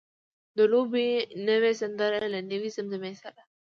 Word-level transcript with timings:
د 0.57 0.59
لوبې 0.71 1.07
نوې 1.47 1.71
سندره 1.81 2.19
له 2.33 2.39
نوې 2.51 2.69
زمزمې 2.75 3.13
سره. 3.21 3.41